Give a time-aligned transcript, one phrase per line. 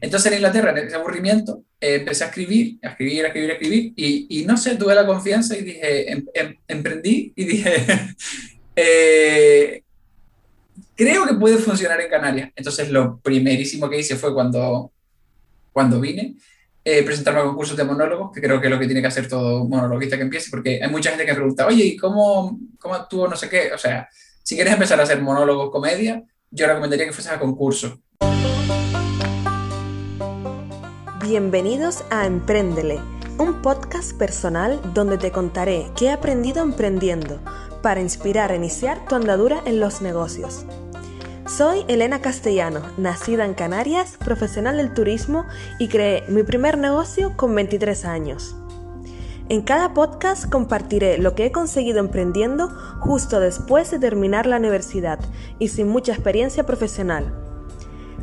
[0.00, 3.54] Entonces en Inglaterra, en ese aburrimiento, eh, empecé a escribir, a escribir, a escribir, a
[3.54, 7.74] escribir, y, no sé, tuve la confianza y dije, em, em, emprendí y dije,
[8.76, 9.82] eh,
[10.94, 12.50] creo que puede funcionar en Canarias.
[12.56, 14.92] Entonces lo primerísimo que hice fue cuando,
[15.72, 16.36] cuando vine,
[16.84, 19.28] eh, presentarme a concursos de monólogos, que creo que es lo que tiene que hacer
[19.28, 22.94] todo monologuista que empiece, porque hay mucha gente que me pregunta, oye, ¿y cómo, cómo
[22.94, 23.28] actúo?
[23.28, 23.72] No sé qué.
[23.74, 24.08] O sea,
[24.42, 28.00] si quieres empezar a hacer monólogos, comedia, yo recomendaría que fueses a concurso.
[31.28, 32.98] Bienvenidos a Empréndele,
[33.36, 37.38] un podcast personal donde te contaré qué he aprendido emprendiendo
[37.82, 40.64] para inspirar a iniciar tu andadura en los negocios.
[41.46, 45.44] Soy Elena Castellano, nacida en Canarias, profesional del turismo
[45.78, 48.56] y creé mi primer negocio con 23 años.
[49.50, 52.70] En cada podcast compartiré lo que he conseguido emprendiendo
[53.00, 55.18] justo después de terminar la universidad
[55.58, 57.47] y sin mucha experiencia profesional.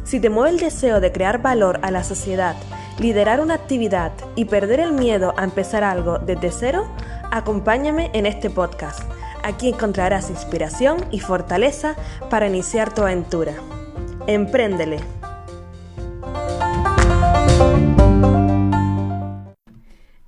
[0.06, 2.56] Si te mueve el deseo de crear valor a la sociedad
[3.00, 6.88] liderar una actividad y perder el miedo a empezar algo desde cero,
[7.32, 9.02] acompáñame en este podcast.
[9.44, 11.96] Aquí encontrarás inspiración y fortaleza
[12.30, 13.54] para iniciar tu aventura.
[14.28, 15.00] Empréndele.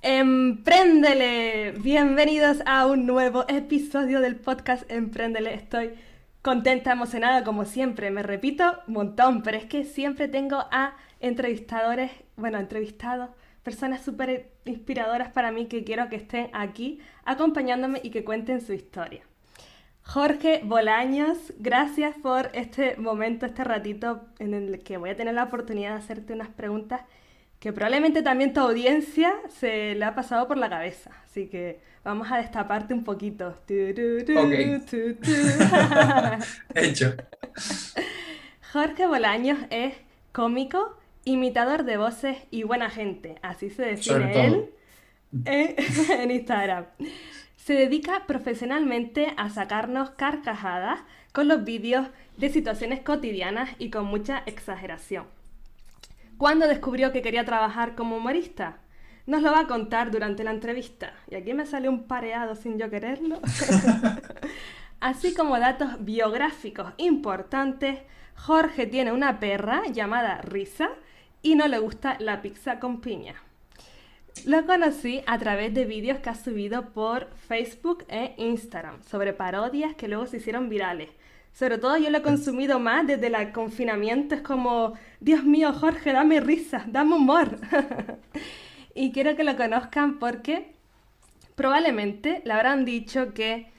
[0.02, 1.72] Empréndele.
[1.78, 5.54] Bienvenidos a un nuevo episodio del podcast Empréndele.
[5.54, 5.92] Estoy
[6.42, 8.10] contenta, emocionada como siempre.
[8.10, 13.30] Me repito un montón, pero es que siempre tengo a entrevistadores, bueno, entrevistados,
[13.62, 18.72] personas súper inspiradoras para mí que quiero que estén aquí acompañándome y que cuenten su
[18.72, 19.22] historia.
[20.02, 25.44] Jorge Bolaños, gracias por este momento, este ratito en el que voy a tener la
[25.44, 27.02] oportunidad de hacerte unas preguntas
[27.58, 31.10] que probablemente también tu audiencia se le ha pasado por la cabeza.
[31.24, 33.56] Así que vamos a destaparte un poquito.
[36.74, 37.14] Hecho.
[38.72, 39.94] Jorge Bolaños es
[40.32, 44.70] cómico, imitador de voces y buena gente, así se define él
[45.44, 46.86] en Instagram.
[47.56, 51.00] Se dedica profesionalmente a sacarnos carcajadas
[51.32, 55.26] con los vídeos de situaciones cotidianas y con mucha exageración.
[56.38, 58.78] ¿Cuándo descubrió que quería trabajar como humorista?
[59.26, 61.12] Nos lo va a contar durante la entrevista.
[61.28, 63.40] Y aquí me sale un pareado sin yo quererlo.
[65.00, 67.98] Así como datos biográficos importantes,
[68.36, 70.90] Jorge tiene una perra llamada Risa
[71.42, 73.34] y no le gusta la pizza con piña.
[74.46, 79.96] Lo conocí a través de vídeos que ha subido por Facebook e Instagram sobre parodias
[79.96, 81.10] que luego se hicieron virales.
[81.52, 84.34] Sobre todo yo lo he consumido más desde el confinamiento.
[84.34, 87.58] Es como, Dios mío, Jorge, dame risa, dame humor.
[88.94, 90.74] y quiero que lo conozcan porque
[91.54, 93.72] probablemente le habrán dicho que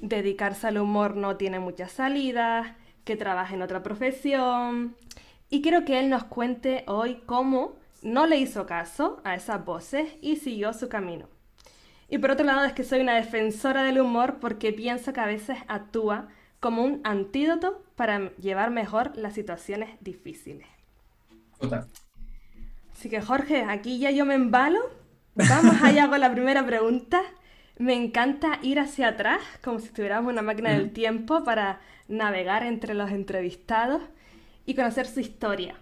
[0.00, 4.96] dedicarse al humor no tiene muchas salidas, que trabaja en otra profesión,
[5.48, 10.08] y quiero que él nos cuente hoy cómo no le hizo caso a esas voces
[10.20, 11.28] y siguió su camino.
[12.08, 15.26] Y por otro lado es que soy una defensora del humor porque pienso que a
[15.26, 16.28] veces actúa
[16.60, 20.66] como un antídoto para llevar mejor las situaciones difíciles.
[22.92, 24.80] Así que Jorge, aquí ya yo me embalo.
[25.34, 27.22] Vamos allá con la primera pregunta.
[27.78, 32.92] Me encanta ir hacia atrás, como si estuviéramos una máquina del tiempo para navegar entre
[32.92, 34.02] los entrevistados
[34.66, 35.76] y conocer su historia.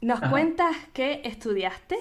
[0.00, 1.96] ¿Nos cuentas qué estudiaste?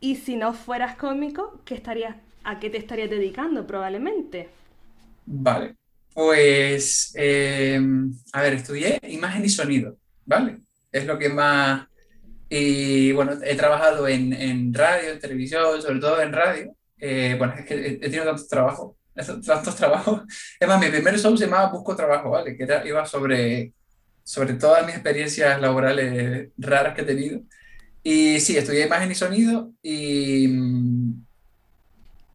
[0.00, 4.50] Y si no fueras cómico, ¿qué estarías, ¿a qué te estarías dedicando probablemente?
[5.24, 5.76] Vale,
[6.14, 10.58] pues, em, a ver, estudié imagen y sonido, ¿vale?
[10.90, 11.86] Es lo que más...
[12.48, 16.76] Y bueno, he trabajado en, radio, en televisión, sobre todo en radio.
[16.98, 18.96] Eh, bueno, es que he, tenido tantos trabajos,
[19.46, 20.22] tantos trabajos.
[20.60, 22.56] Es más, mi primer show se llamaba Busco Trabajo, ¿vale?
[22.56, 23.72] Que era, iba sobre
[24.24, 27.40] sobre todas mis experiencias laborales raras que he tenido.
[28.02, 30.48] Y sí, estudié imagen y sonido y,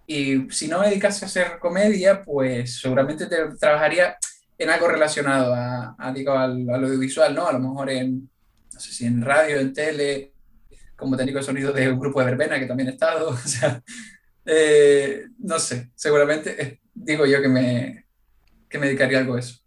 [0.10, 3.28] y si no me dedicase a hacer comedia, pues seguramente
[3.60, 4.18] trabajaría
[4.58, 7.46] en algo relacionado a, a, digo, al, audiovisual, ¿no?
[7.46, 8.30] A lo mejor en,
[8.74, 10.32] no sé si en radio, en tele,
[10.96, 13.84] como técnico de sonido de un grupo de verbena que también he estado, o sea,
[14.46, 18.06] eh, no sé, seguramente eh, digo yo que me,
[18.70, 19.60] que me dedicaría a algo a eso.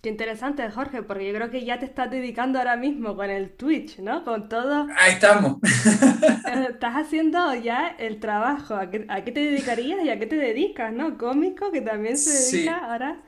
[0.00, 3.50] Qué interesante, Jorge, porque yo creo que ya te estás dedicando ahora mismo con el
[3.50, 4.24] Twitch, ¿no?
[4.24, 4.86] Con todo.
[4.96, 5.58] Ahí estamos.
[5.62, 8.76] Estás haciendo ya el trabajo.
[8.76, 9.00] ¿A qué,
[9.32, 11.18] te dedicarías y a qué te dedicas, no?
[11.18, 13.22] Cómico, que también se dedica ahora.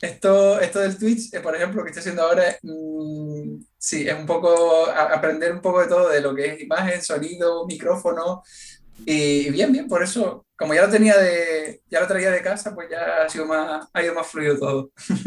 [0.00, 4.14] Esto, esto del Twitch, eh, por ejemplo, lo que estoy haciendo ahora, mm, sí, es
[4.14, 8.42] un poco aprender un poco de todo, de lo que es imagen, sonido, micrófono.
[9.04, 12.74] Y bien, bien, por eso como ya lo tenía de, ya lo traía de casa,
[12.74, 14.92] pues ya ha sido más, ha ido más fluido todo.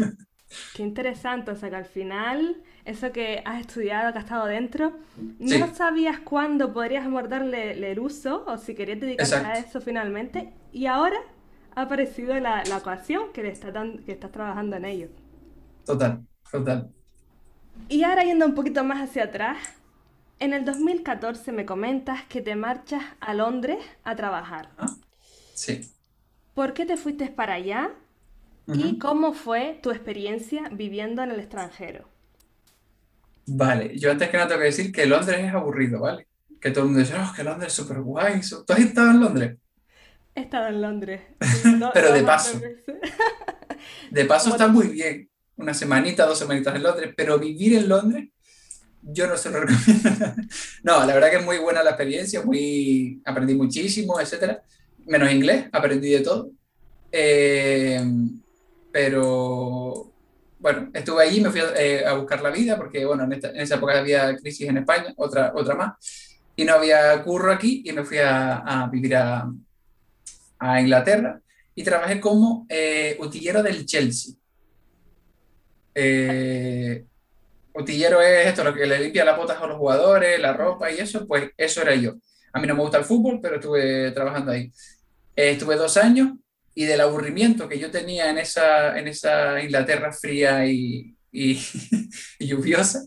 [0.72, 4.92] Qué interesante, o sea que al final, eso que has estudiado, que has estado dentro,
[5.38, 9.58] no Sí, sabías cuándo podrías abordarle el uso o si querías dedicarte a exacto.
[9.58, 11.16] eso finalmente, y ahora
[11.74, 15.08] ha aparecido la, la ocasión que, le está dan- que estás trabajando en ello.
[15.84, 16.92] Total, total.
[17.88, 19.58] Y ahora yendo un poquito más hacia atrás,
[20.38, 24.70] en el 2014 me comentas que te marchas a Londres a trabajar.
[24.78, 24.96] Ah,
[25.54, 25.90] Sí.
[26.54, 27.92] ¿Por qué te fuiste para allá
[28.72, 32.08] y cómo fue tu experiencia viviendo en el extranjero?
[33.46, 36.28] Vale, yo antes que nada tengo que decir que Londres es aburrido, ¿vale?
[36.60, 38.42] Que todo el mundo dice, oh, que Londres es súper guay.
[38.42, 38.64] su-".
[38.64, 39.58] ¿Tú has estado en Londres?
[40.34, 41.22] He estado en Londres,
[41.92, 42.60] Pero de paso.
[44.10, 45.28] De paso está muy bien.
[45.56, 48.28] Una semanita, dos semanitas en Londres, pero vivir en Londres,
[49.06, 50.34] yo no se lo recomiendo.
[50.82, 53.22] No, la verdad que es muy buena la experiencia, muy...
[53.24, 54.62] aprendí muchísimo, etcétera.
[55.06, 56.50] Menos inglés, aprendí de todo.
[57.12, 58.04] Eh,
[58.92, 60.12] pero
[60.58, 63.76] bueno, estuve allí, me fui a, eh, a buscar la vida, porque bueno, en, esa
[63.76, 65.92] época había crisis en España, otra, otra más,
[66.56, 69.48] y no había curro aquí, y me fui a, a vivir a,
[70.58, 71.40] a Inglaterra,
[71.74, 74.34] y trabajé como eh, utillero del Chelsea.
[75.94, 77.04] Eh,
[77.76, 80.98] utillero es esto, lo que le limpia las botas a los jugadores, la ropa y
[80.98, 82.14] eso, pues eso era yo.
[82.52, 84.72] A mí no me gusta el fútbol, pero estuve trabajando ahí.
[85.34, 86.32] Eh, estuve dos años
[86.74, 91.60] y del aburrimiento que yo tenía en esa, en esa Inglaterra fría y, y,
[92.38, 93.02] y lluviosa,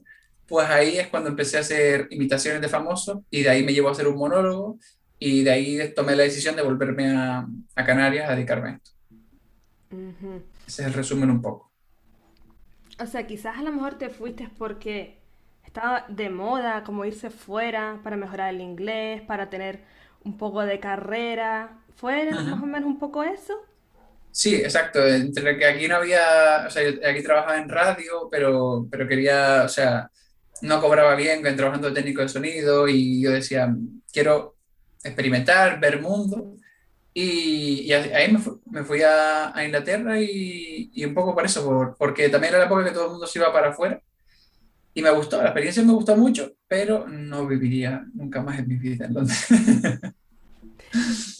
[0.47, 3.89] pues ahí es cuando empecé a hacer imitaciones de famosos y de ahí me llevó
[3.89, 4.79] a hacer un monólogo
[5.19, 7.45] y de ahí tomé la decisión de volverme a,
[7.75, 8.91] a Canarias a dedicarme a esto.
[9.91, 10.43] Ujú.
[10.67, 11.68] Ese es el resumen un poco.
[12.99, 15.19] O sea, quizás a lo mejor te fuiste porque
[15.63, 19.83] estaba de moda como irse fuera para mejorar el inglés, para tener
[20.23, 21.79] un poco de carrera.
[21.95, 23.53] ¿Fue más o menos un poco eso?
[24.31, 25.05] Sí, exacto.
[25.05, 29.69] Entre que aquí no había, o sea, aquí trabajaba en radio, pero, pero quería, o
[29.69, 30.09] sea,
[30.61, 33.75] no cobraba bien en trabajando técnico de sonido y yo decía,
[34.11, 34.57] quiero
[35.03, 36.55] experimentar, ver mundo.
[37.13, 41.45] Y, y ahí me fui, me fui a, a Inglaterra y, y un poco por
[41.45, 44.01] eso, por- porque también era la época que todo el mundo se iba para afuera
[44.93, 48.75] y me gustó, la experiencia me gustó mucho, pero no viviría nunca más en mi
[48.77, 49.47] vida en Londres.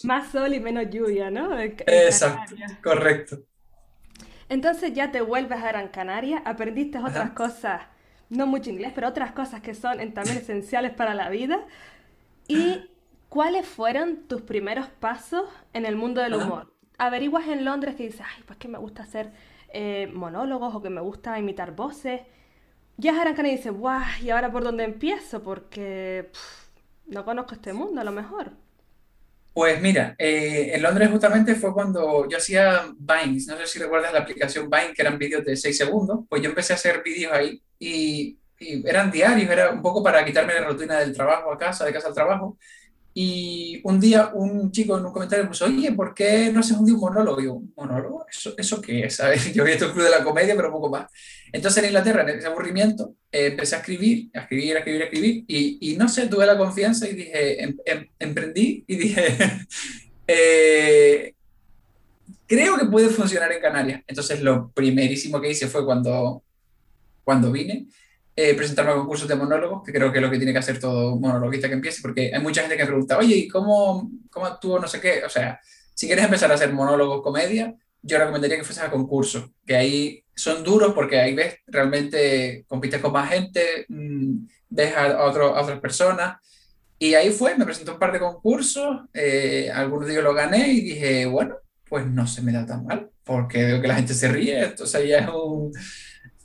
[0.01, 1.57] Más sol y menos lluvia, ¿no?
[1.60, 2.74] En, Exacto, Canarias.
[2.81, 3.45] correcto.
[4.50, 7.81] Entonces ya te vuelves a Gran Canaria, aprendiste otras Ajá, cosas,
[8.30, 11.60] no mucho inglés, pero otras cosas que son también esenciales para la vida.
[12.48, 12.88] ¿Y
[13.29, 16.73] cuáles fueron tus primeros pasos en el mundo del humor?
[16.97, 19.31] Averiguas en Londres que dices, ay, pues que me gusta hacer
[19.73, 22.21] eh, monólogos o que me gusta imitar voces.
[22.97, 25.43] Llegas a Gran Canaria y dices, guau, ¿y ahora por dónde empiezo?
[25.43, 26.71] Porque pf,
[27.07, 28.51] no conozco este mundo a lo mejor.
[29.53, 34.13] Pues mira, eh, en Londres justamente fue cuando yo hacía Vines, no sé si recuerdas
[34.13, 37.33] la aplicación Vine, que eran vídeos de 6 segundos, pues yo empecé a hacer vídeos
[37.33, 41.57] ahí y, y eran diarios, era un poco para quitarme la rutina del trabajo a
[41.57, 42.57] casa, de casa al trabajo.
[43.21, 46.77] Y un día un chico en un comentario me puso, oye, ¿por qué no haces
[46.77, 47.42] un día un monólogo?
[47.42, 48.25] Y yo, ¿un monólogo?
[48.31, 49.18] ¿Eso, eso qué es?
[49.18, 49.54] ¿Sabes?
[49.54, 51.12] Yo había hecho el Club de la Comedia, pero poco más.
[51.51, 55.06] Entonces en Inglaterra, en ese aburrimiento, eh, empecé a escribir, a escribir, a escribir, a
[55.06, 59.38] escribir, y, y no sé, tuve la confianza y dije, em- em- emprendí y dije,
[60.27, 61.33] eh,
[62.48, 64.01] creo que puede funcionar en Canarias.
[64.07, 66.42] Entonces lo primerísimo que hice fue cuando,
[67.25, 67.88] cuando vine,
[68.41, 70.80] eh, presentarme a concursos de monólogos, que creo que es lo que tiene que hacer
[70.80, 74.46] todo monologuista que empiece, porque hay mucha gente que me pregunta, oye, ¿y cómo, cómo
[74.46, 74.79] actúo?
[74.79, 75.24] No sé qué.
[75.25, 75.60] O sea,
[75.93, 80.24] si quieres empezar a hacer monólogos, comedia, yo recomendaría que fueses a concursos, que ahí
[80.36, 85.79] son duros porque ahí ves, realmente compites con más gente, mm, ves a, otro- otras
[85.81, 86.38] personas.
[86.98, 90.81] Y ahí fue, me presenté un par de concursos, eh, algunos de los gané y
[90.81, 91.55] dije, bueno,
[91.89, 95.08] pues no se me da tan mal, porque veo que la gente se ríe, entonces
[95.10, 95.72] ya es un,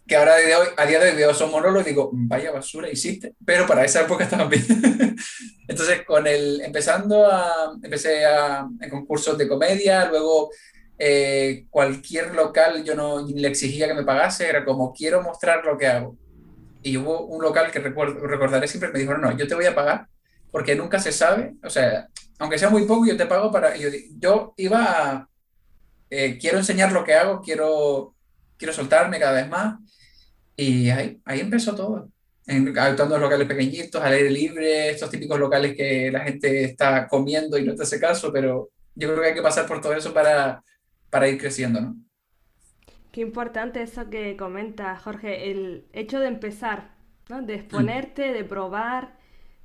[0.07, 2.91] que ahora de hoy, a día de hoy veo esos monólogos y digo, vaya basura
[2.91, 4.65] hiciste, pero para esa época estaban bien.
[5.69, 10.51] Entonces, con el, empezando a, empecé a, en concursos de comedia, luego
[10.99, 15.79] eh, cualquier local yo no le exigía que me pagase, era como, quiero mostrar lo
[15.79, 16.17] que hago.
[16.83, 19.67] Y hubo un local que recuerdo, recordaré siempre, me dijo, no, no, yo te voy
[19.67, 20.07] a pagar
[20.55, 22.07] porque nunca se sabe, o sea,
[22.39, 23.77] aunque sea muy poco, yo te pago para...
[23.77, 23.89] Yo,
[24.21, 25.29] yo iba a,
[26.11, 28.15] eh, quiero enseñar lo que hago, quiero,
[28.57, 29.77] quiero soltarme cada vez más.
[30.57, 32.11] Y ahí, ahí empezó todo.
[32.47, 37.09] En, actuando en locales pequeñitos, al aire libre, estos típicos locales que la gente está
[37.09, 39.95] comiendo y no te hace caso, pero yo creo que hay que pasar por todo
[39.95, 40.63] eso para,
[41.11, 41.97] para ir creciendo, ¿no?
[43.13, 46.97] Qué importante eso que comenta Jorge, el hecho de empezar,
[47.29, 47.43] ¿no?
[47.43, 49.17] De exponerte, de probar,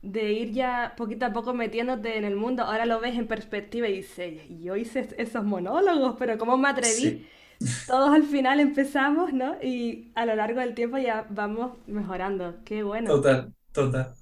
[0.01, 2.63] de ir ya poquito a poco metiéndote en el mundo.
[2.63, 7.01] Ahora lo ves en perspectiva y dices, yo hice esos monólogos, pero ¿cómo me atreví?
[7.01, 7.27] Sí,
[7.87, 9.55] todos al final empezamos, ¿no?
[9.61, 12.55] Y a lo largo del tiempo ya vamos mejorando.
[12.63, 13.09] Qué bueno.
[13.09, 14.13] Total, total.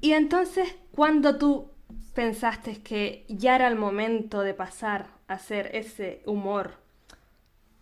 [0.00, 1.70] Y entonces, cuando tú
[2.14, 6.74] pensaste que ya era el momento de pasar a hacer ese humor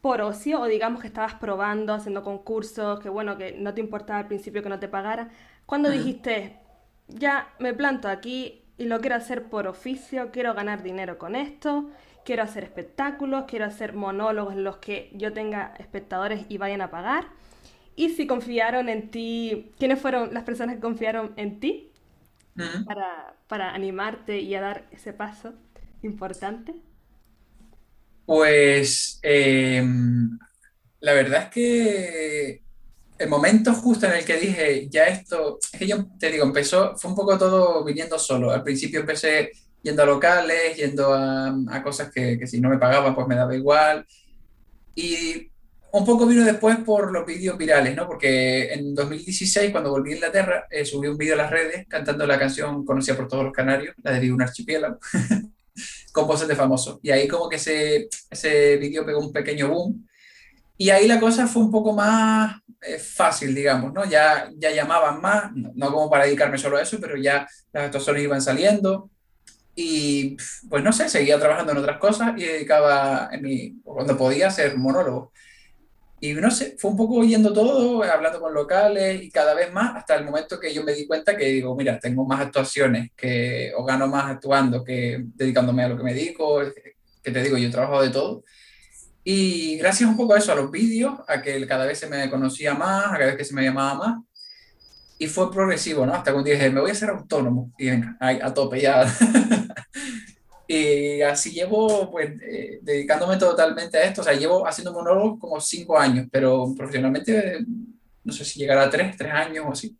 [0.00, 4.18] por ocio, o digamos que estabas probando, haciendo concursos, que bueno, que no te importaba
[4.20, 5.30] al principio que no te pagara,
[5.66, 6.58] cuando dijiste,
[7.08, 11.90] ya me planto aquí y lo quiero hacer por oficio, quiero ganar dinero con esto,
[12.25, 16.90] quiero hacer espectáculos, quiero hacer monólogos en los que yo tenga espectadores y vayan a
[16.90, 17.26] pagar.
[17.97, 21.93] Y si confiaron en ti, ¿quiénes fueron las personas que confiaron en ti
[22.85, 25.54] para, para animarte y a dar ese paso
[26.02, 26.75] importante?
[28.26, 30.38] Pues em,
[31.00, 32.63] la verdad es que
[33.18, 36.97] el momento justo en el que dije, ya esto, es que yo te digo, empezó,
[36.97, 38.50] fue un poco todo viniendo solo.
[38.50, 39.52] Al principio empecé
[39.83, 43.54] yendo a locales, yendo a, cosas que, que, si no me pagaban, pues me daba
[43.54, 44.06] igual.
[44.94, 45.50] Y
[45.92, 48.06] un poco vino después por los vídeos virales, ¿no?
[48.06, 52.26] Porque en 2016, cuando volví a Inglaterra, eh, subí un vídeo a las redes cantando
[52.26, 54.99] la canción conocida por todos los canarios, la de un archipiélago.
[56.12, 57.00] con voces de famosos.
[57.02, 60.06] Y ahí como que ese, ese vídeo pegó un pequeño boom.
[60.76, 64.04] Y ahí la cosa fue un poco más eh, fácil, digamos, ¿no?
[64.04, 68.25] Ya, ya llamaban más, no, como para dedicarme solo a eso, pero ya las actuaciones
[68.25, 69.11] iban saliendo.
[69.76, 70.37] Y
[70.69, 73.31] pues no sé, seguía trabajando en otras cosas y dedicaba,
[73.83, 75.33] cuando podía, ser monólogo.
[76.21, 79.97] Y no sé, fue un poco oyendo todo, hablando con locales y cada vez más,
[79.97, 83.73] hasta el momento que yo me di cuenta que digo, mira, tengo más actuaciones que,
[83.76, 86.62] o gano más actuando que dedicándome a lo que me dedico,
[87.23, 88.45] que te digo, yo trabajo de todo.
[89.25, 92.28] Y gracias un poco a eso, a los vídeos, a que cada vez se me
[92.28, 94.25] conocía más, a cada vez que se me llamaba más.
[95.19, 96.12] Y fue progresivo, ¿no?
[96.12, 97.73] Hasta cuando dije, me voy a hacer autónomo.
[97.78, 99.07] Y venga, a tope ya.
[100.66, 104.23] Y así llevo, pues, eh, dedicándome totalmente a esto.
[104.23, 107.59] O sea, llevo haciendo monólogos como cinco años, pero profesionalmente
[108.25, 109.97] no sé si llegará a tres, tres años o así.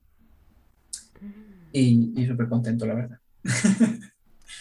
[1.71, 3.19] Y, y súper contento, la verdad.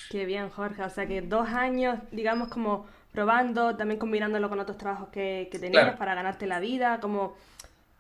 [0.09, 0.83] Qué bien, Jorge.
[0.83, 5.59] O sea, que dos años, digamos, como probando, también combinándolo con otros trabajos que, que
[5.59, 7.35] tenías para ganarte la vida, como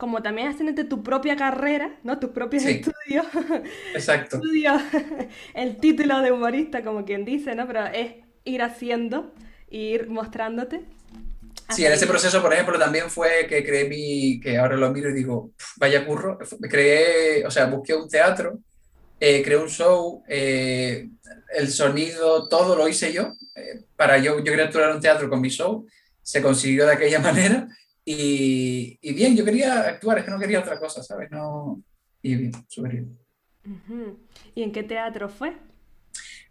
[0.03, 2.19] como también haciéndote tu propia carrera, ¿no?
[2.19, 3.25] Tus propios estudios.
[3.93, 4.35] Exacto.
[4.35, 4.81] Estudios,
[5.53, 7.65] el título de humorista, como quien dice, ¿no?
[7.67, 9.33] Pero es ir haciendo,
[9.69, 10.81] ir mostrándote.
[11.69, 15.09] Sí, en ese proceso, por ejemplo, también fue que creé mi, que ahora lo miro
[15.09, 16.37] y digo, vaya curro,
[16.69, 18.59] creé, o sea, busqué un teatro,
[19.19, 21.09] eh, creé un show, eh,
[21.55, 25.29] el sonido, todo lo hice yo, eh, para yo, yo quería actuar en un teatro
[25.29, 25.85] con mi show,
[26.21, 27.67] se consiguió de aquella manera
[28.03, 31.31] y, y, bien, yo quería actuar, es que no quería otra cosa, ¿sabes?
[31.31, 31.81] No...
[32.21, 33.17] Y bien, súper bien.
[34.55, 35.53] ¿Y en qué teatro fue?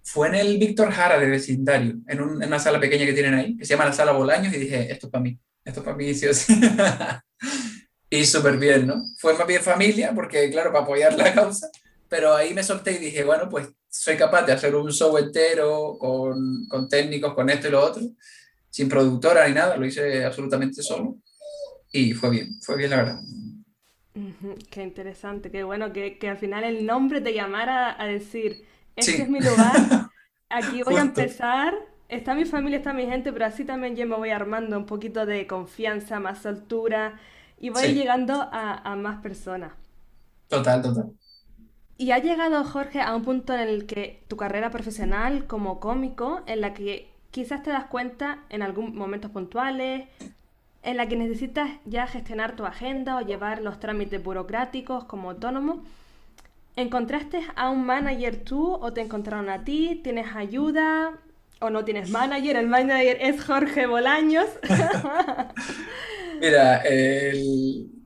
[0.02, 3.34] Fue en el Víctor Jara de vecindario, en, un, en, una sala pequeña que tienen
[3.34, 5.84] ahí, que se llama la Sala Bolaños, y dije, esto es para mí, esto es
[5.84, 6.58] para mí, sí o sí.
[8.10, 9.02] y súper bien, ¿no?
[9.18, 11.68] Fue más bien familia, porque claro, para apoyar la causa,
[12.12, 15.96] pero ahí me solté y dije, bueno, pues soy capaz de hacer un show entero
[15.98, 18.02] con, con técnicos, con esto y lo otro,
[18.68, 21.16] sin productora ni nada, lo hice absolutamente solo
[21.90, 23.20] y fue bien, fue bien la verdad.
[24.68, 28.62] Qué interesante, qué bueno que, que, al final el nombre te llamara a decir,
[28.94, 29.72] este es mi lugar,
[30.50, 31.72] aquí voy a empezar,
[32.10, 35.24] está mi familia, está mi gente, pero así también yo me voy armando un poquito
[35.24, 37.18] de confianza, más altura
[37.58, 39.72] y voy llegando a, a, más personas.
[40.48, 41.10] Total, total.
[41.98, 46.42] Y ha llegado, Jorge, a un punto en el que tu carrera profesional como cómico,
[46.46, 50.06] en la que quizás te das cuenta en algún momentos puntuales
[50.82, 55.84] en la que necesitas ya gestionar tu agenda o llevar los trámites burocráticos como autónomo.
[56.74, 60.00] ¿Encontraste a un manager tú o te encontraron a ti?
[60.02, 61.12] ¿Tienes ayuda
[61.60, 62.56] o no tienes manager?
[62.56, 64.46] El manager es Jorge Bolaños.
[66.40, 68.01] Mira, el...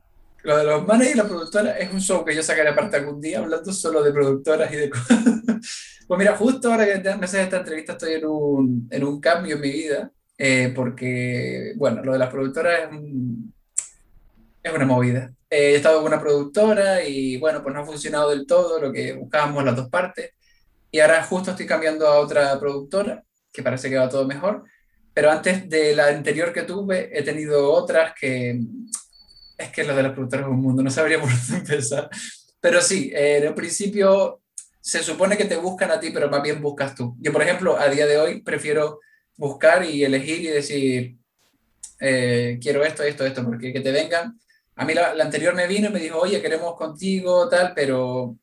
[0.47, 3.21] lo de los managers y la productora es un show que yo sacaré aparte algún
[3.21, 5.19] día hablando solo de productoras y de cosas.
[6.07, 9.57] Pues mira, justo ahora que me haces esta entrevista estoy en un, en un cambio
[9.57, 13.01] en mi vida eh, porque, bueno, lo de las productoras es,
[14.63, 15.33] es una movida.
[15.51, 18.93] Eh, he estado con una productora y, bueno, pues no ha funcionado del todo lo
[18.93, 20.31] que buscábamos las dos partes.
[20.93, 24.63] Y ahora justo estoy cambiando a otra productora, que parece que va todo mejor.
[25.13, 28.61] Pero antes de la anterior que tuve, he tenido otras que...
[29.57, 32.11] Es que lo de las productoras es un mundo, no sabría por dónde empezar.
[32.61, 34.43] Pero sí, eh, en el principio
[34.81, 37.17] se supone que te buscan a ti, pero más bien buscas tú.
[37.21, 39.01] Yo, por ejemplo, a día de hoy prefiero
[39.37, 41.17] buscar y elegir y decir,
[42.01, 44.39] eh, quiero esto, esto, esto, porque que te vengan.
[44.77, 48.37] A mí la, anterior me vino y me dijo, oye, queremos contigo, tal, pero,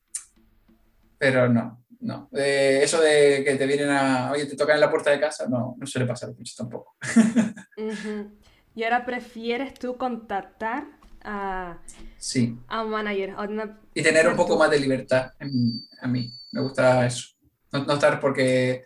[1.18, 1.86] pero no.
[2.02, 2.30] no.
[2.32, 5.76] eso de que te vienen a, oye, te tocan en la puerta de casa, no,
[5.78, 6.96] no suele pasar mucho tampoco.
[8.76, 10.86] Y ahora prefieres tú contactar
[11.24, 11.78] a,
[12.18, 12.58] sí.
[12.68, 13.36] a un manager.
[13.94, 15.32] Y tener un poco más de libertad
[16.02, 16.32] a mí.
[16.52, 17.30] Me gusta eso.
[17.72, 18.84] No, estar porque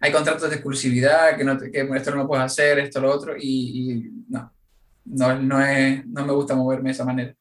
[0.00, 3.34] hay contratos de exclusividad, que, no, que esto no lo puedes hacer, esto, lo otro,
[3.38, 4.52] y, no.
[5.04, 7.34] No, no, es, no me gusta moverme de esa manera.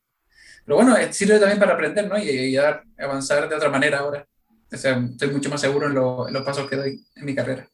[0.65, 2.17] Pero bueno, sirve también para aprender, ¿no?
[2.17, 2.55] Y,
[2.97, 4.27] avanzar de otra manera ahora.
[4.71, 7.67] O sea, estoy mucho más seguro en, los pasos que doy en mi carrera.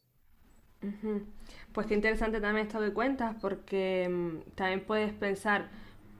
[1.72, 5.70] Pues qué interesante también esto de cuentas, porque mm, también puedes pensar,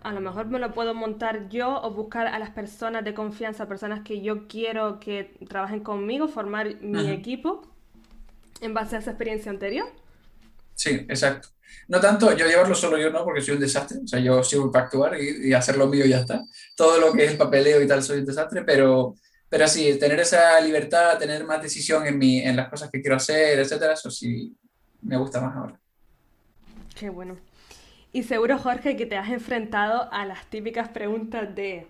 [0.03, 3.69] a lo mejor me lo puedo montar yo o buscar a las personas de confianza,
[3.69, 7.63] personas que yo quiero que trabajen conmigo, formar mi equipo
[8.61, 9.89] en base a esa experiencia anterior.
[10.75, 11.49] Sí, exacto.
[11.89, 13.99] No tanto yo llevarlo solo yo, no, porque soy un desastre.
[14.05, 16.43] O sea, yo sirvo para actuar y, hacer lo mío y ya está.
[16.77, 19.17] Todo lo que es el papeleo y tal, soy un desastre, pero,
[19.49, 23.17] pero sí, tener esa libertad, tener más decisión en, mi, en las cosas que quiero
[23.17, 24.57] hacer, etcétera, eso sí,
[25.03, 25.81] me gusta más ahora.
[26.95, 27.50] Qué bueno.
[28.13, 31.87] Y seguro, Jorge, que te has enfrentado a las típicas preguntas de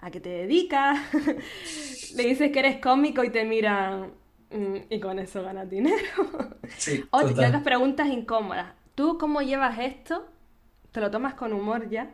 [0.00, 0.98] ¿a qué te dedicas?
[2.16, 4.12] Le dices que eres cómico y te miran
[4.50, 5.98] mm, y con eso ganas dinero.
[6.76, 8.74] Sí, o te otras preguntas incómodas.
[8.94, 10.26] ¿Tú cómo llevas esto?
[10.92, 12.10] ¿Te lo tomas con humor ya?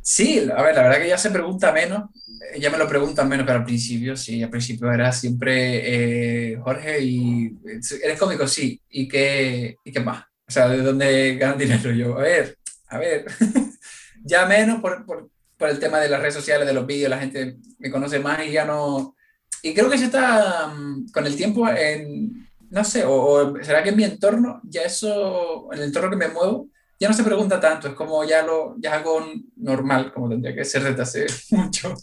[0.00, 2.10] Sí, a ver, la verdad que ya se pregunta menos,
[2.52, 6.56] eh, ya me lo preguntan menos, pero al principio sí, al principio era siempre eh,
[6.58, 7.56] Jorge y
[8.02, 10.24] eres cómico, sí, ¿y qué, y qué más?
[10.46, 12.18] O sea, ¿de dónde ganan dinero yo?
[12.18, 12.58] A ver,
[12.88, 13.26] a ver,
[14.24, 17.18] ya menos por, por, por, el tema de las redes sociales, de los vídeos, la
[17.18, 19.16] gente me conoce más y ya no...
[19.62, 23.88] Y creo que se está mm, con el tiempo en, no sé, o será que
[23.90, 26.68] en mi entorno, ya eso, en el entorno que me muevo,
[27.00, 30.54] ya no se pregunta tanto, es como ya, lo, ya es algo normal, como tendría
[30.54, 31.94] que ser desde hace mucho.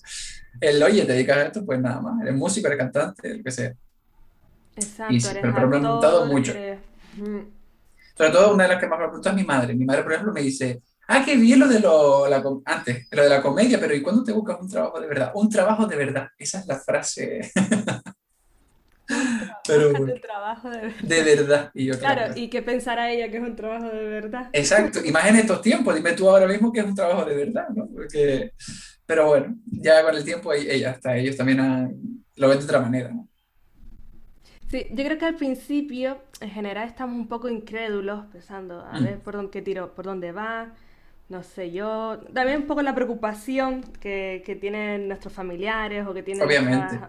[0.60, 3.52] El, oye, te dedicas a esto, pues nada más, eres músico, eres cantante, lo que
[3.52, 3.74] sea.
[4.76, 6.54] Exacto, eres pero, pero me han preguntado mucho.
[8.22, 9.74] Sobre todo una de las que más me preguntado es mi madre.
[9.74, 13.24] Mi madre, por ejemplo, me dice, ah, qué bien lo de lo, la, antes, lo
[13.24, 15.32] de la comedia, pero ¿y cuándo te buscas un trabajo de verdad?
[15.34, 17.52] Un trabajo de verdad, esa es la frase.
[19.68, 21.02] Pero, trabajo de verdad.
[21.02, 21.72] De verdad.
[21.74, 24.50] Y yo, claro, ¿y qué pensará ella que es un trabajo de verdad?
[24.54, 27.36] Exacto, y más en estos tiempos, dime tú ahora mismo que es un trabajo de
[27.36, 27.90] verdad, ¿no?
[27.94, 28.54] Porque,
[29.06, 31.58] pero bueno, ya con el tiempo ella está, ellos también
[32.36, 33.28] lo ven de otra manera, ¿no?
[34.72, 39.04] Sí, yo creo que al principio, en general, estamos un poco incrédulos, pensando, a mm.
[39.04, 40.74] ver por dónde qué tiro, por dónde va,
[41.30, 46.24] no sé, yo, también un poco la preocupación que, que tienen nuestros familiares o que
[46.24, 47.00] tienen Obviamente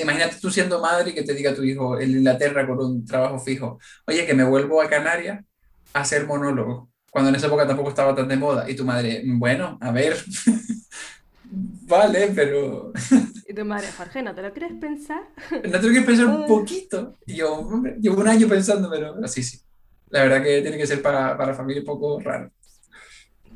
[0.00, 3.38] imagínate tú siendo madre y que te diga tu hijo en Inglaterra con un trabajo
[3.38, 5.44] fijo, oye, que me vuelvo a Canarias
[5.92, 8.68] a hacer monólogo, cuando en esa época tampoco estaba tan de moda.
[8.68, 10.16] Y tu madre, bueno, a ver,
[11.50, 12.92] vale, pero...
[13.48, 15.22] y tu madre, Jorge, ¿no te lo quieres pensar?
[15.50, 17.14] no te lo quieres pensar un poquito.
[17.26, 19.60] Y yo, llevo un año pensando, pero sí, sí.
[20.10, 22.50] La verdad que tiene que ser para, para la familia un poco raro.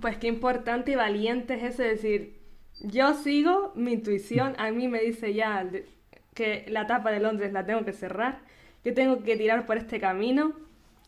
[0.01, 2.41] Pues qué importante y valiente es eso de decir,
[2.81, 5.69] yo sigo mi intuición, a mí me dice ya
[6.35, 8.41] que la etapa de Londres la tengo que cerrar,
[8.85, 10.55] yo tengo que tirar por este camino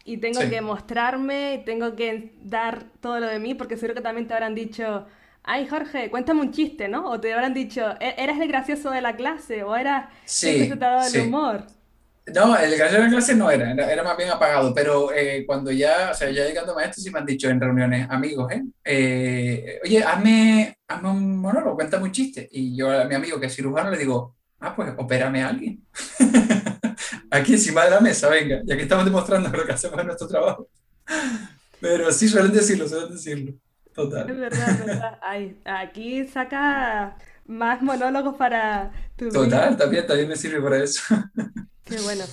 [0.05, 4.01] y tengo que mostrarme, y tengo que dar todo lo de mí, porque seguro que
[4.01, 5.07] también te habrán dicho,
[5.44, 7.11] ay Jorge, cuéntame un chiste, ¿no?
[7.11, 10.09] O te habrán dicho, e-, eras el gracioso de la clase, o eras
[10.42, 11.66] el que te el humor.
[12.33, 15.72] No, el gracioso de la clase no era, era, más bien apagado, pero eh, cuando
[15.72, 18.62] ya, o sea, ya llegando a maestro sí me han dicho en reuniones, amigos, ¿eh?
[18.85, 22.48] eh oye, hazme, hazme un monólogo, cuéntame un chiste.
[22.52, 25.85] Y yo a mi amigo que es cirujano le digo, ah, pues opérame a alguien.
[27.31, 30.28] Aquí encima de la mesa, venga, ya que estamos demostrando lo que hacemos en nuestro
[30.28, 30.68] trabajo.
[31.81, 33.55] Pero sí, suelen decirlo, suelen decirlo.
[33.94, 34.31] Total.
[34.31, 35.18] Es verdad, es verdad.
[35.64, 41.02] aquí saca más monólogos para tu Total, también, también me sirve para eso.
[41.85, 42.24] Qué bueno.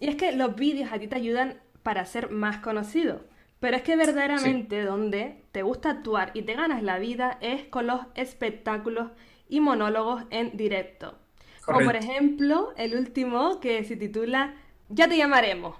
[0.00, 3.24] Y es que los vídeos a ti te ayudan para ser más conocido.
[3.60, 7.86] Pero es que verdaderamente donde te gusta actuar y te ganas la vida es con
[7.86, 9.10] los espectáculos
[9.48, 11.18] y monólogos en directo.
[11.64, 14.54] Como por ejemplo el último que se titula
[14.90, 15.76] Ya te llamaremos.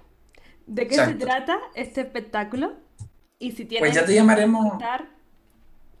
[0.65, 2.73] ¿De qué se trata este espectáculo?
[3.37, 4.79] Y si tienes pues ya te llamaremos.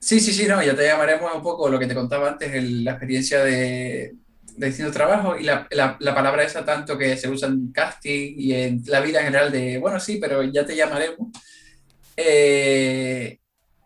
[0.05, 2.91] Sí, sí, sí, no, ya te llamaremos un poco lo que te contaba antes, la
[2.91, 4.13] experiencia de,
[4.55, 8.35] de distintos trabajos y la, la, la, palabra esa tanto que se usa en casting
[8.37, 11.29] y en la vida en general de, bueno, sí, pero ya te llamaremos.
[12.15, 13.39] Eh,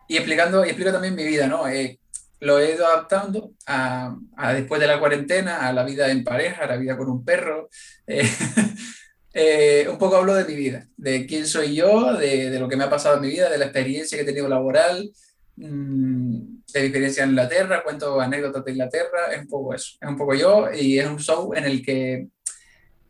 [0.09, 1.69] y explicando, y explico también mi vida, ¿no?
[1.69, 2.01] Eh,
[2.41, 4.13] lo he ido adaptando a,
[4.53, 7.69] después de la cuarentena, a la vida en pareja, a la vida con un perro.
[9.31, 12.75] Eh, un poco hablo de mi vida, de quién soy yo, de, de, lo que
[12.75, 15.11] me ha pasado en mi vida, de la experiencia que he tenido laboral,
[15.59, 20.17] mm, de experiencia en Inglaterra, cuento anécdotas de Inglaterra, es un poco eso, es un
[20.17, 22.27] poco yo y es un show en el que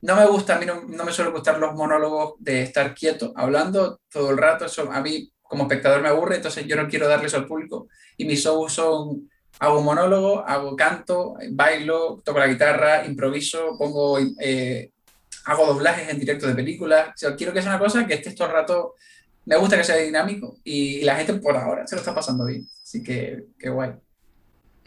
[0.02, 4.00] no me gusta, a mí no, me suelen gustar los monólogos de estar quieto, hablando
[4.12, 7.38] todo el rato, a mí como espectador me aburre, entonces yo no quiero darle eso
[7.38, 13.76] al público y mis shows son, hago monólogo, hago canto, bailo, toco la guitarra, improviso,
[13.78, 14.92] pongo, eh,
[15.46, 18.54] hago doblajes en directo de películas, quiero que sea una cosa que esté todo el
[18.54, 18.96] rato,
[19.50, 22.68] me gusta que sea dinámico y, la gente por ahora se lo está pasando bien,
[22.84, 23.94] así que, qué guay.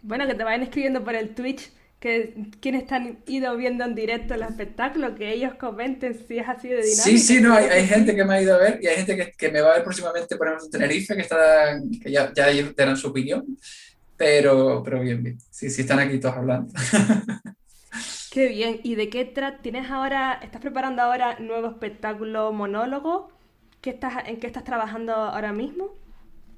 [0.02, 4.34] Bueno, que te vayan escribiendo por el Twitch que quienes están ido viendo en directo
[4.34, 7.02] el espectáculo, que ellos comenten si es así de dinámico.
[7.02, 9.16] Sí, sí, no, hay, hay gente que me ha ido a ver y hay gente
[9.16, 12.32] que, que me va a ver próximamente, por ejemplo, en Tenerife, que, está, que ya,
[12.32, 13.44] ya ellos darán su opinión,
[14.16, 15.38] pero, pero bien, bien.
[15.50, 16.72] Sí, sí, están aquí todos hablando.
[18.32, 18.80] Qué bien.
[18.82, 23.30] ¿Y de qué tienes ahora, estás preparando ahora nuevo espectáculo monólogo?
[23.82, 25.92] ¿Qué estás, ¿En qué estás trabajando ahora mismo?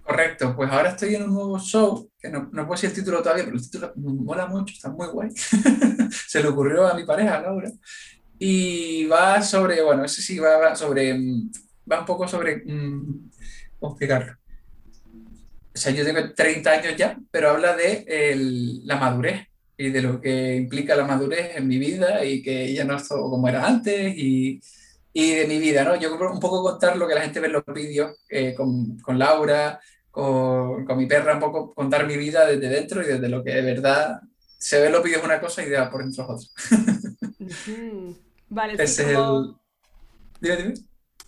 [0.03, 3.23] Correcto, pues ahora estoy en un nuevo show, que no, no puedo decir el título
[3.23, 5.31] todavía, pero el título mola mucho, está muy guay.
[6.29, 7.71] Se le ocurrió a mi pareja, Laura.
[8.39, 11.51] Y va sobre, bueno, ese sí va sobre, mm,
[11.91, 13.31] va un poco sobre, mm,
[13.81, 14.35] ¿cómo explicarlo?
[15.75, 20.03] O sea, yo tengo 30 años ya, pero habla de el, la madurez y de
[20.03, 23.67] lo que implica la madurez en mi vida y que ya no es como era
[23.67, 24.61] antes y,
[25.17, 25.95] y de mi vida, ¿no?
[25.95, 29.17] Yo un poco contar lo que la gente ve en los vídeos eh, con, con
[29.17, 33.43] Laura, con, con, mi perra, un poco contar mi vida desde dentro y desde lo
[33.45, 34.21] que de verdad
[34.59, 37.49] se ve en los vídeos una cosa y de por dentro es otra.
[38.49, 39.55] Vale, es el...
[40.41, 40.75] Dime, dime.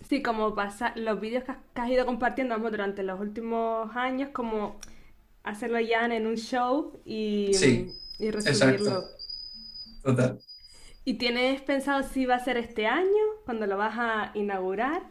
[0.09, 4.79] Sí, como pasa, los vídeos que has, ido compartiendo durante los últimos años, como
[5.43, 7.51] hacerlo ya en un show y,
[8.19, 9.03] y resumirlo.
[10.03, 10.39] Total.
[11.07, 13.07] ¿Y tienes pensado si va a ser este año,
[13.45, 15.03] cuando lo vas a inaugurar?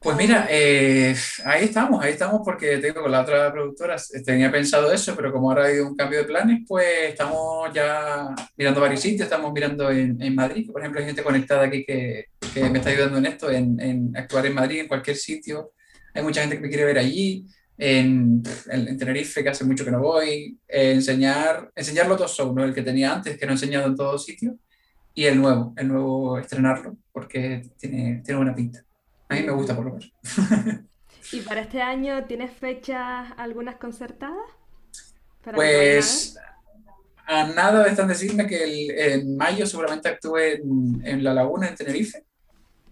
[0.00, 4.92] Pues mira, eh, ahí estamos, ahí estamos porque tengo con la otra productora tenía pensado
[4.92, 9.00] eso, pero como ahora ha habido un cambio de planes, pues estamos ya mirando varios
[9.00, 12.78] sitios, estamos mirando en, en Madrid, por ejemplo, hay gente conectada aquí que, que me
[12.78, 15.72] está ayudando en esto, en, en, actuar en Madrid, en cualquier sitio.
[16.14, 19.90] Hay mucha gente que me quiere ver allí, en, en Tenerife, que hace mucho que
[19.90, 22.62] no voy, enseñar, enseñar los dos shows, ¿no?
[22.62, 24.54] el que tenía antes, que no he enseñado en todos sitios,
[25.14, 28.84] y el nuevo, el nuevo estrenarlo, porque tiene, tiene buena pinta.
[29.28, 30.12] A mí me gusta por lo menos.
[31.32, 34.36] ¿Y para este año tienes fechas algunas concertadas?
[35.54, 36.36] pues
[37.26, 42.24] a nada están decirme que el, en mayo seguramente actúe en, La Laguna, en Tenerife.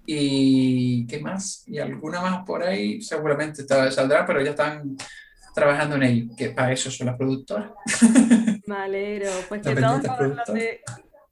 [0.07, 1.63] ¿Y qué más?
[1.67, 4.97] Y alguna más por ahí seguramente saldrá, pero ya están
[5.55, 7.71] trabajando en ello, que para eso son las productoras.
[8.67, 10.81] Me Pues que todos los, de,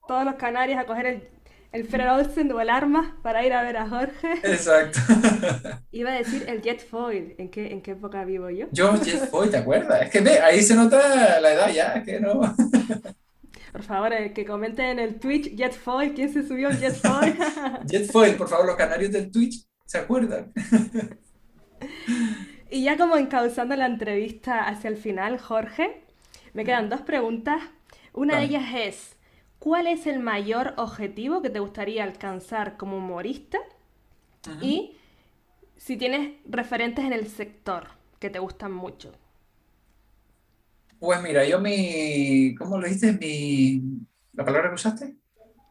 [0.08, 1.28] todos los canarios a coger el
[1.72, 4.32] el Fred Olsen o el arma para ir a ver a Jorge.
[4.42, 4.98] Exacto.
[5.92, 7.34] Iba a decir el jet foil.
[7.38, 8.66] ¿En qué, ¿En qué época vivo yo?
[8.72, 10.02] Yo, jet foil, ¿te acuerdas?
[10.02, 12.40] Es que ve, ahí se nota la edad ya, que no.
[13.72, 16.14] Por favor, eh, que comenten en el Twitch jet foil.
[16.14, 17.36] ¿Quién se subió al jet foil?
[17.84, 20.52] jet foil, por favor, los canarios del Twitch, ¿se acuerdan?
[22.70, 26.02] y ya como encauzando la entrevista hacia el final, Jorge,
[26.54, 27.60] me quedan dos preguntas.
[28.14, 29.17] Una de ellas es.
[29.58, 33.58] ¿Cuál es el mayor objetivo que te gustaría alcanzar como humorista?
[34.62, 34.96] Y
[35.76, 37.88] si tienes referentes en el sector
[38.20, 39.12] que te gustan mucho.
[41.00, 42.54] Pues mira, yo mi...
[42.56, 43.18] ¿Cómo lo dices?
[43.18, 43.82] Mi...
[44.32, 45.16] ¿La palabra que usaste?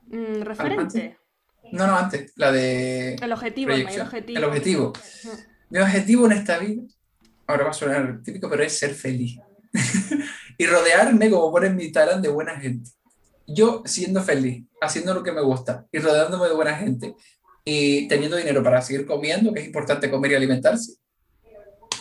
[0.07, 1.17] Mm, referente.
[1.71, 2.33] No, no, antes.
[2.35, 3.15] La de...
[3.15, 4.37] El objetivo, el mayor objetivo.
[4.37, 4.93] El objetivo.
[5.69, 6.83] Mi objetivo en esta vida,
[7.45, 9.39] ahora va a sonar típico, pero es ser feliz.
[10.57, 12.96] y rodearme, como pone en mi Instagram, de buena gente
[13.47, 17.15] yo siendo feliz, haciendo lo que me gusta y rodeándome de buena gente
[17.63, 20.93] y teniendo dinero para seguir comiendo, que es importante comer y alimentarse,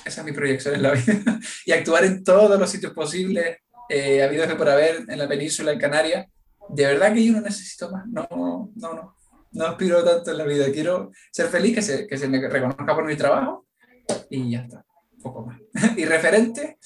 [0.05, 1.41] esa es mi proyección en la vida.
[1.67, 5.73] y actuar en todos los sitios posibles, eh, habido que por haber, en la península,
[5.73, 6.27] en Canarias.
[6.69, 8.07] De verdad que yo no necesito más.
[8.07, 9.17] No, no, no.
[9.53, 10.71] No aspiro tanto en la vida.
[10.73, 13.67] Quiero ser feliz, que se, que se me reconozca por mi trabajo
[14.31, 14.85] y ya está.
[15.17, 15.61] Un poco más.
[15.97, 16.79] y referente,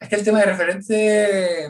[0.00, 1.68] es que el tema de referente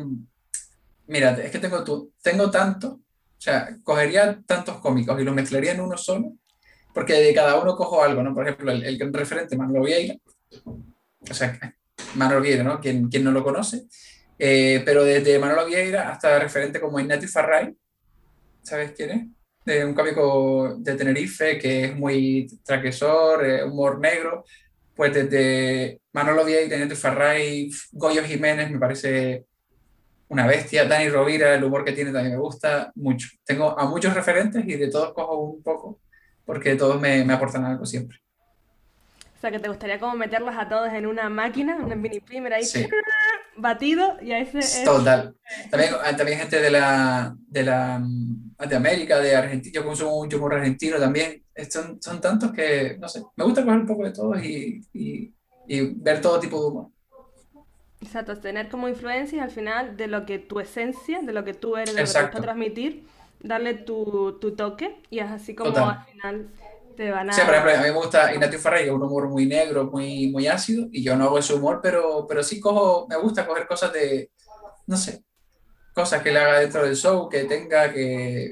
[1.12, 3.00] Mira, es que tengo, tú, tengo tanto, o
[3.36, 6.32] sea, cogería tantos cómicos y los mezclaría en uno solo,
[6.94, 8.34] porque de cada uno cojo algo, ¿no?
[8.34, 10.14] Por ejemplo, el, el referente Manolo Vieira,
[10.64, 11.76] o sea,
[12.14, 12.80] Manolo Vieira, ¿no?
[12.80, 13.82] Quien, quien no lo conoce,
[14.38, 17.76] eh, pero desde Manolo Vieira hasta referente como Ignatius Farray,
[18.62, 19.26] ¿sabes quién es?
[19.66, 24.46] De un cómico de Tenerife que es muy traquesor, eh, humor negro,
[24.96, 29.44] pues desde Manolo Vieira, Ignatius Farray, Goyo Jiménez, me parece
[30.32, 30.86] una bestia.
[30.86, 33.28] Dani Rovira, el humor que tiene también me gusta mucho.
[33.44, 36.00] Tengo a muchos referentes y de todos cojo un poco,
[36.46, 38.18] porque todos me, me aportan algo siempre.
[39.38, 42.64] sea, que te gustaría como meterlos a todos en una máquina, una mini primer ahí,
[43.58, 44.82] batido, y a ese es...
[44.84, 45.36] Total.
[45.70, 50.16] También, ah, también gente de la, de la mm, de América, de Argentina, yo consumo
[50.16, 51.44] mucho humor argentino también.
[51.68, 55.34] Son, son tantos que, no sé, me gusta coger un poco de todos y, y,
[55.68, 56.92] y ver todo tipo de humor.
[58.02, 61.76] Exacto, tener como influencia al final de lo que tu esencia, de lo que tú
[61.76, 63.06] eres, de lo que te gusta transmitir,
[63.40, 66.48] darle tu, tu toque y es así como al final
[66.96, 67.32] te van a...
[67.32, 70.28] Sí, por ejemplo, a mí me gusta Farray, que es un humor muy negro, muy,
[70.30, 73.66] muy ácido, y yo no hago ese humor, pero, pero sí cojo, me gusta coger
[73.66, 74.30] cosas de,
[74.86, 75.24] no sé,
[75.94, 78.50] cosas que le haga dentro del show, que tenga que...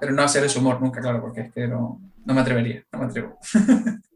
[0.00, 3.00] Pero no hacer ese humor nunca, claro, porque es que no, no me atrevería, no
[3.00, 3.38] me atrevo.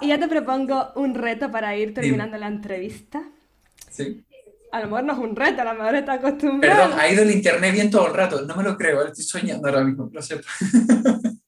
[0.00, 3.22] y ya te propongo un reto para ir terminando la entrevista.
[3.90, 4.24] Sí.
[4.72, 6.82] A lo mejor no es un reto, a lo mejor está acostumbrado.
[6.82, 9.68] Perdón, ha ido el internet bien todo el rato, no me lo creo, estoy soñando
[9.68, 10.40] ahora mismo, lo sé.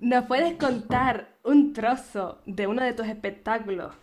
[0.00, 3.94] ¿Nos puedes contar un trozo de uno de tus espectáculos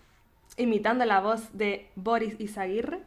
[0.57, 3.01] imitando la voz de Boris Izaguirre?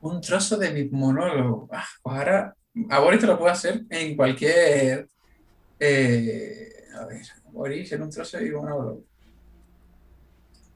[0.00, 1.68] Un trozo de mi monólogo.
[1.72, 2.56] Ah, pues ahora,
[2.90, 5.08] a Boris te lo puedo hacer en cualquier.
[5.84, 9.02] Eh, a ver, Boris en un trozo de mi monólogo.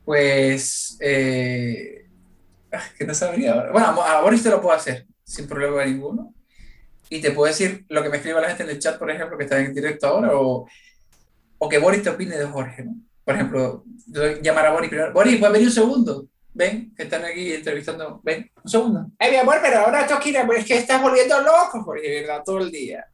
[0.05, 0.99] Pues.
[1.01, 2.09] Eh,
[2.73, 3.71] ah, que no sabría ahora.
[3.71, 6.35] Bueno, a Boris te lo puedo hacer sin problema ninguno
[7.09, 9.39] y te puedo decir lo que me escribe la gente en el chat, por ejemplo,
[9.39, 10.67] que está en directo ahora, o,
[11.59, 12.97] o que Boris te opine de Jorge, ¿no?
[13.25, 13.85] Por ejemplo,
[14.43, 15.13] llamar a Boris primero.
[15.13, 16.29] Boris, puedes venir un segundo.
[16.53, 18.21] Ven, que están aquí entrevistando.
[18.25, 19.11] Ven, un segundo.
[19.21, 22.43] Eh, mi amor, pero ahora Toquina, es que estás volviendo loco, Jorge, ¿verdad?
[22.45, 23.07] Todo el día.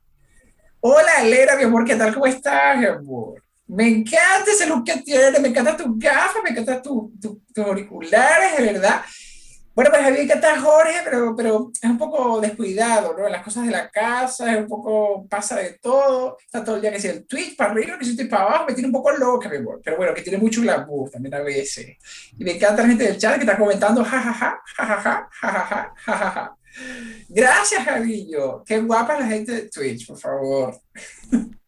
[0.85, 2.13] Hola, Lera, mi amor, ¿qué tal?
[2.13, 3.41] ¿Cómo estás, mi amor?
[3.69, 8.73] Me encanta ese look que tienes, me encantan tus gafas, me encantan tus auriculares, de
[8.73, 9.01] verdad.
[9.77, 13.29] Bueno, pues había que estar Jorge, pero, pero es un poco descuidado, ¿no?
[13.29, 16.91] Las cosas de la casa, es un poco, pasa de todo, está todo el día
[16.91, 19.13] que si el tweet para arriba, que si estoy para abajo, me tiene un poco
[19.13, 19.81] loca, mi amor.
[19.85, 21.97] Pero bueno, que tiene mucho glamour también a veces.
[22.37, 26.57] Y me encanta la gente del chat que está comentando, jajaja, jajaja, jajaja, jajaja.
[27.29, 28.63] Gracias, Javillo.
[28.65, 30.81] Qué guapa la gente de Twitch, por favor.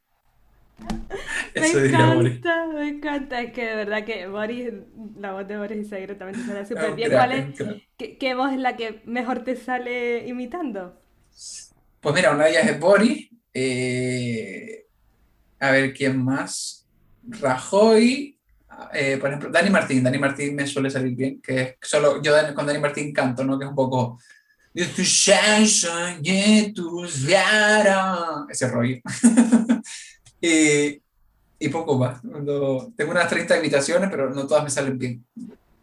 [1.54, 3.42] me encanta, me encanta.
[3.42, 4.72] Es que de verdad que Boris,
[5.18, 7.12] la voz de Boris Izaguirre también te sale súper bien.
[7.12, 11.00] ¿Cuál es, qué, voz es la que mejor te sale imitando?
[12.00, 13.30] Pues mira, una de ellas es Boris.
[13.52, 14.86] Eh,
[15.60, 16.86] a ver, ¿quién más?
[17.22, 18.38] Rajoy.
[18.92, 20.02] Eh, por ejemplo, Dani Martín.
[20.02, 23.58] Dani Martín me suele salir bien, que es solo yo con Dani Martín canto, ¿no?
[23.58, 24.18] Que es un poco...
[28.50, 28.98] Ese rollo.
[30.40, 31.00] Y,
[31.58, 32.20] y poco más.
[32.20, 35.24] tengo unas 30 invitaciones, pero no todas me salen bien.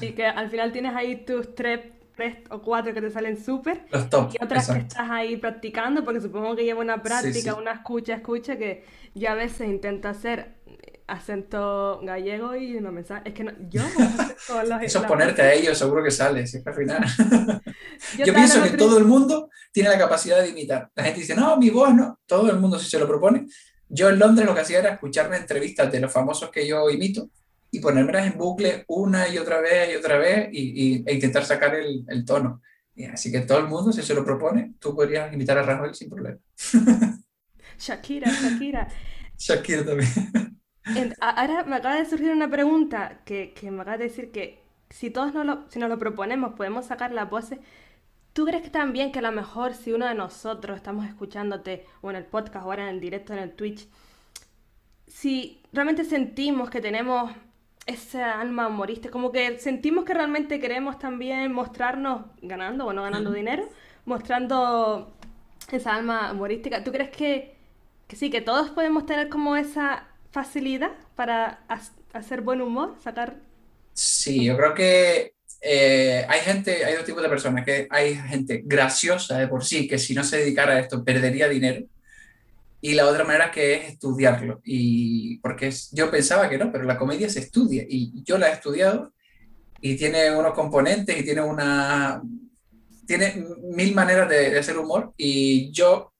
[0.00, 1.80] Y que al final tienes ahí tus tres,
[2.16, 3.86] tres o cuatro que te salen súper.
[3.90, 4.32] Los top.
[4.32, 8.56] Y otras que estás ahí practicando, porque supongo que lleva una práctica, una escucha, escucha,
[8.56, 10.55] que yo a veces intento hacer
[11.06, 13.22] acento gallego y no me sale.
[13.26, 13.82] Es que no, yo
[14.82, 17.04] Eso es ponerte a ellos, seguro que sale, si es que al final.
[18.24, 20.90] yo, pienso que todo el mundo tiene la capacidad de imitar.
[20.94, 22.20] La gente dice, no, mi voz no.
[22.26, 23.46] Todo el mundo si se lo propone.
[23.88, 27.30] Yo en Londres lo que hacía era escucharme entrevistas de los famosos que yo imito
[27.70, 31.74] y ponérmelas en bucle una y otra vez y otra vez y, e intentar sacar
[31.74, 32.62] el, el tono.
[32.94, 35.94] Y así que todo el mundo, si se lo propone, tú podrías imitar a Rajoy
[35.94, 36.38] sin problema.
[37.78, 38.88] Shakira, Shakira.
[39.36, 40.55] Shakira también.
[41.20, 45.10] Ahora me acaba de surgir una pregunta que, que me acaba de decir que si
[45.10, 47.58] todos no lo, si nos lo proponemos podemos sacar las voces.
[48.32, 52.10] ¿Tú crees que también que a lo mejor si uno de nosotros estamos escuchándote o
[52.10, 53.88] en el podcast o ahora en el directo en el Twitch,
[55.06, 57.32] si realmente sentimos que tenemos
[57.86, 63.32] esa alma humorista, como que sentimos que realmente queremos también mostrarnos ganando o no ganando
[63.32, 63.68] dinero,
[64.04, 65.12] mostrando
[65.72, 67.56] esa alma humorística, ¿tú crees que,
[68.06, 71.64] que sí, que todos podemos tener como esa facilidad para
[72.12, 73.36] hacer buen humor, sacar...
[73.94, 78.60] Sí, yo creo que eh, hay gente, hay dos tipos de personas, que hay gente
[78.62, 81.86] graciosa de por sí, que si no se dedicara a esto perdería dinero,
[82.82, 86.98] y la otra manera que es estudiarlo, y porque yo pensaba que no, pero la
[86.98, 89.14] comedia se estudia, y yo la he estudiado,
[89.80, 92.20] y tiene unos componentes, y tiene una...
[93.06, 96.12] Tiene mil maneras de, de hacer humor, y yo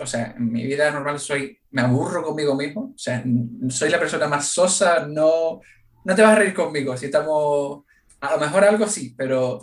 [0.00, 3.24] o sea, en mi vida normal soy, me aburro conmigo mismo, o sea,
[3.68, 5.60] soy la persona más sosa, no,
[6.04, 7.84] no te vas a reír conmigo, si estamos,
[8.20, 9.60] a lo mejor algo sí, pero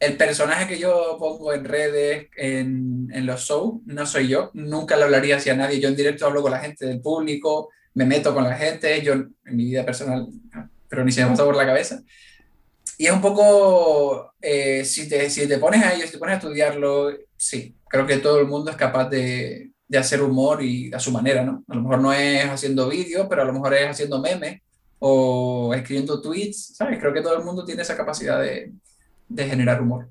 [0.00, 4.96] el personaje que yo pongo en redes, en, en los shows, no soy yo, nunca
[4.96, 8.34] le hablaría hacia nadie, yo en directo hablo con la gente del público, me meto
[8.34, 10.26] con la gente, yo en mi vida personal,
[10.88, 12.02] pero ni se me pasa por la cabeza.
[12.98, 16.34] Y es un poco, eh, si, te, si te pones a ello, si te pones
[16.34, 20.92] a estudiarlo, sí, creo que todo el mundo es capaz de, de hacer humor y
[20.92, 21.64] a su manera, ¿no?
[21.68, 24.60] A lo mejor no es haciendo vídeos, pero a lo mejor es haciendo memes
[24.98, 26.98] o escribiendo tweets, ¿sabes?
[26.98, 28.72] Creo que todo el mundo tiene esa capacidad de,
[29.28, 30.08] de generar humor.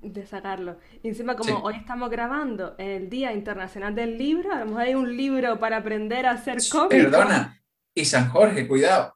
[0.00, 0.78] De sacarlo.
[1.02, 4.94] Y encima, como hoy estamos grabando el Día Internacional del Libro, a lo mejor hay
[4.94, 7.04] un libro para aprender a hacer cómics.
[7.04, 7.62] Perdona,
[7.94, 9.14] y San Jorge, cuidado.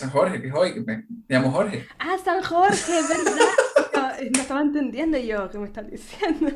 [0.00, 1.86] San Jorge, que es hoy, que me, llamo Jorge.
[1.98, 4.22] Ah, San Jorge, ¿verdad?
[4.34, 6.52] no, estaba entendiendo yo qué me estás diciendo.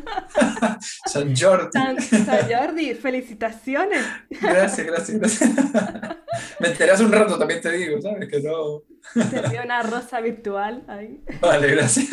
[0.80, 1.68] San Jordi.
[1.70, 4.02] San, Jordi, felicitaciones.
[4.30, 5.50] Gracias, gracias, gracias.
[6.58, 8.30] Me enteré hace un rato, también te digo, ¿sabes?
[8.30, 8.80] Que no.
[9.12, 11.22] Te dio una rosa virtual ahí.
[11.42, 12.08] Vale, gracias.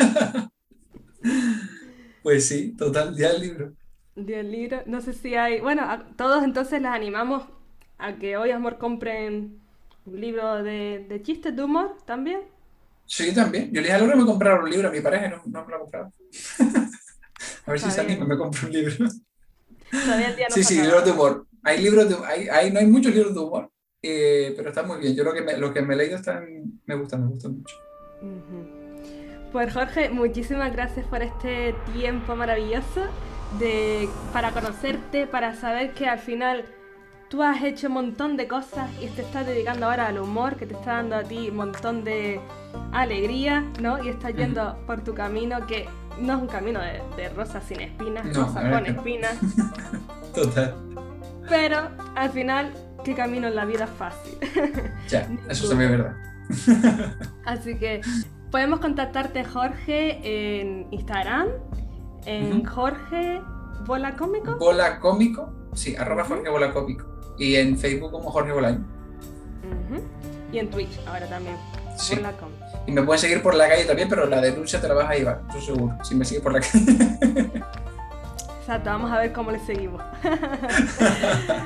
[2.22, 3.72] Pues sí, total, día del libro.
[4.16, 4.82] Día del libro.
[4.84, 5.60] No sé si hay.
[5.60, 5.82] Bueno,
[6.18, 7.44] todos entonces les animamos
[7.96, 9.61] a que hoy, amor, compren
[10.04, 12.40] un libro de, de chistes de humor también.
[13.06, 13.66] Sí, también.
[13.72, 15.70] Yo le dije a Laura me compraron un libro, a mi pareja no, no me
[15.70, 16.12] lo ha comprado.
[17.66, 18.94] a ver si sale me compro un libro.
[19.90, 21.46] Todavía día no sí, sí, libros de humor.
[21.62, 23.70] Hay libros de, hay, hay, no hay muchos libros de humor,
[24.02, 25.14] eh, pero está muy bien.
[25.14, 27.76] Yo lo que me, lo que me he leído están, me gustan, me gustan mucho.
[29.52, 33.02] Pues Jorge, muchísimas gracias por este tiempo maravilloso
[33.58, 36.64] de, para conocerte, para saber que al final
[37.32, 40.66] tú has hecho un montón de cosas y te estás dedicando ahora al humor, que
[40.66, 42.38] te está dando a ti un montón de
[42.92, 44.04] alegría, ¿no?
[44.04, 45.88] Y estás yendo por tu camino que
[46.20, 46.78] no es un camino
[47.16, 49.38] de, rosas sin espinas, rosas con espinas.
[50.34, 50.74] Total.
[51.48, 54.36] Pero al final, ¿qué camino en la vida es fácil?
[55.08, 57.16] ya, eso también es verdad.
[57.46, 58.02] Así que
[58.50, 60.20] podemos contactarte, Jorge,
[60.60, 61.48] en Instagram,
[62.26, 63.40] en Jorge
[63.86, 64.56] Bola Cómico.
[64.58, 68.84] Bola Cómico, sí, arroba Jorge Bola Cómico y en Facebook como Jorge Bolaño.
[70.52, 71.56] Y en Twitch ahora también.
[71.96, 72.18] Sí.
[72.86, 75.14] Y me pueden seguir por la calle también, pero la denuncia te la vas a
[75.14, 76.82] llevar, estoy seguro, si me sigues por la calle.
[78.60, 80.02] Exacto, vamos a ver cómo le seguimos.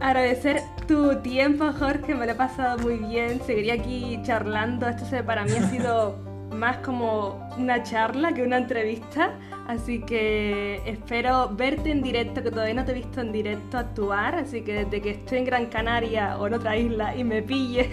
[0.00, 3.40] Agradecer tu tiempo, Jorge, me lo he pasado muy bien.
[3.44, 4.88] Seguiría aquí charlando.
[4.88, 6.16] Esto para mí ha sido
[6.52, 9.34] más como una charla que una entrevista.
[9.66, 14.36] Así que espero verte en directo, que todavía no te he visto en directo actuar.
[14.36, 17.90] Así que desde que estoy en Gran Canaria o en otra isla y me pille,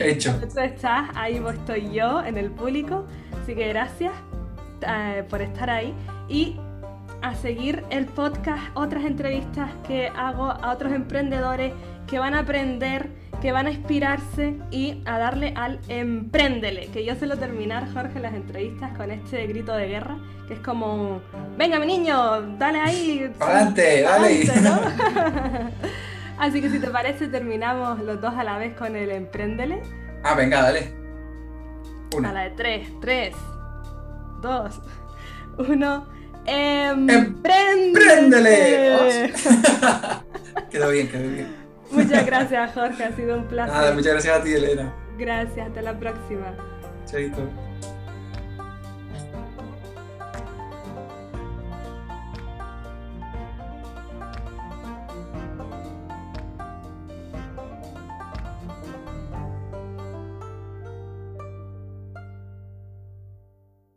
[0.00, 0.34] hecho.
[0.52, 3.06] tú estás, ahí estoy yo en el público.
[3.40, 4.12] Así que gracias
[4.86, 5.94] eh, por estar ahí.
[6.28, 6.56] Y
[7.22, 11.72] a seguir el podcast, otras entrevistas que hago a otros emprendedores
[12.08, 13.10] que van a aprender,
[13.42, 18.34] que van a inspirarse y a darle al empréndele, que yo suelo terminar, Jorge, las
[18.34, 21.20] entrevistas con este grito de guerra, que es como,
[21.58, 23.28] venga mi niño, dale ahí.
[23.40, 24.44] Adelante, dale.
[26.38, 29.82] Así que si te parece, terminamos los dos a la vez con el empréndele.
[30.22, 30.94] Ah, venga, dale.
[32.24, 33.34] A la de tres, tres,
[34.40, 34.80] dos,
[35.58, 36.06] uno.
[36.46, 37.32] ¡Empréndele!
[40.70, 41.61] quedó bien, quedó bien.
[41.92, 43.74] Muchas gracias, Jorge, ha sido un placer.
[43.74, 44.92] Nada, muchas gracias a ti, Elena.
[45.18, 46.54] Gracias, hasta la próxima.
[47.06, 47.71] Chaito.